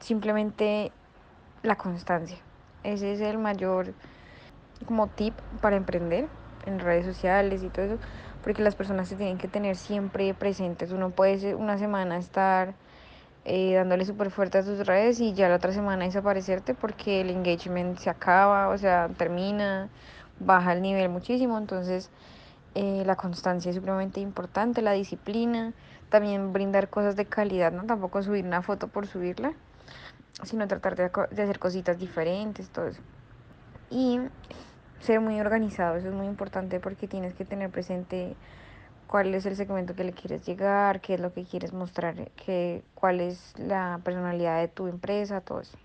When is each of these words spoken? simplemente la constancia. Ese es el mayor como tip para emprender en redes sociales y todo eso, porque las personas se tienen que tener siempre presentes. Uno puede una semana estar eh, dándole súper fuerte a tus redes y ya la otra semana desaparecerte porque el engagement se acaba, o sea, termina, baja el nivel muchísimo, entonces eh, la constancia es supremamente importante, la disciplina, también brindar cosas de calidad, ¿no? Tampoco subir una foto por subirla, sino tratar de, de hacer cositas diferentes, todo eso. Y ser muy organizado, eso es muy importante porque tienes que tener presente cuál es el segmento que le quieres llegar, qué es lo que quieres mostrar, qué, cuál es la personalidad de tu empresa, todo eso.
simplemente 0.00 0.92
la 1.62 1.76
constancia. 1.76 2.38
Ese 2.84 3.12
es 3.12 3.20
el 3.20 3.38
mayor 3.38 3.94
como 4.84 5.08
tip 5.08 5.34
para 5.60 5.76
emprender 5.76 6.28
en 6.66 6.78
redes 6.78 7.06
sociales 7.06 7.62
y 7.62 7.68
todo 7.68 7.86
eso, 7.86 7.98
porque 8.42 8.62
las 8.62 8.74
personas 8.74 9.08
se 9.08 9.16
tienen 9.16 9.38
que 9.38 9.48
tener 9.48 9.76
siempre 9.76 10.34
presentes. 10.34 10.92
Uno 10.92 11.10
puede 11.10 11.54
una 11.54 11.78
semana 11.78 12.18
estar 12.18 12.74
eh, 13.44 13.74
dándole 13.74 14.04
súper 14.04 14.30
fuerte 14.30 14.58
a 14.58 14.62
tus 14.62 14.86
redes 14.86 15.20
y 15.20 15.32
ya 15.32 15.48
la 15.48 15.56
otra 15.56 15.72
semana 15.72 16.04
desaparecerte 16.04 16.74
porque 16.74 17.20
el 17.20 17.30
engagement 17.30 17.98
se 17.98 18.10
acaba, 18.10 18.68
o 18.68 18.78
sea, 18.78 19.08
termina, 19.16 19.88
baja 20.40 20.72
el 20.72 20.82
nivel 20.82 21.08
muchísimo, 21.08 21.56
entonces 21.56 22.10
eh, 22.76 23.04
la 23.06 23.16
constancia 23.16 23.70
es 23.70 23.74
supremamente 23.74 24.20
importante, 24.20 24.82
la 24.82 24.92
disciplina, 24.92 25.72
también 26.10 26.52
brindar 26.52 26.90
cosas 26.90 27.16
de 27.16 27.24
calidad, 27.24 27.72
¿no? 27.72 27.84
Tampoco 27.84 28.22
subir 28.22 28.44
una 28.44 28.60
foto 28.60 28.88
por 28.88 29.06
subirla, 29.06 29.54
sino 30.42 30.68
tratar 30.68 30.94
de, 30.94 31.10
de 31.30 31.42
hacer 31.42 31.58
cositas 31.58 31.98
diferentes, 31.98 32.68
todo 32.68 32.88
eso. 32.88 33.00
Y 33.90 34.20
ser 35.00 35.20
muy 35.20 35.40
organizado, 35.40 35.96
eso 35.96 36.08
es 36.08 36.14
muy 36.14 36.26
importante 36.26 36.78
porque 36.78 37.08
tienes 37.08 37.32
que 37.32 37.46
tener 37.46 37.70
presente 37.70 38.36
cuál 39.06 39.34
es 39.34 39.46
el 39.46 39.56
segmento 39.56 39.94
que 39.94 40.04
le 40.04 40.12
quieres 40.12 40.44
llegar, 40.44 41.00
qué 41.00 41.14
es 41.14 41.20
lo 41.20 41.32
que 41.32 41.44
quieres 41.44 41.72
mostrar, 41.72 42.30
qué, 42.32 42.84
cuál 42.94 43.20
es 43.22 43.54
la 43.58 44.00
personalidad 44.04 44.60
de 44.60 44.68
tu 44.68 44.86
empresa, 44.86 45.40
todo 45.40 45.60
eso. 45.60 45.78